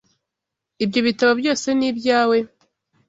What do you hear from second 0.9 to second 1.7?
bitabo byose